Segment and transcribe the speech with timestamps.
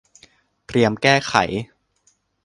[0.67, 1.35] เตรียมแก้ไข